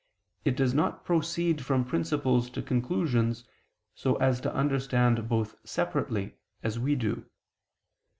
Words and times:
it 0.43 0.55
does 0.57 0.73
not 0.73 1.05
proceed 1.05 1.63
from 1.63 1.85
principles 1.85 2.49
to 2.49 2.63
conclusions, 2.63 3.43
so 3.93 4.15
as 4.15 4.41
to 4.41 4.51
understand 4.51 5.29
both 5.29 5.53
separately, 5.63 6.33
as 6.63 6.79
we 6.79 6.95
do. 6.95 7.23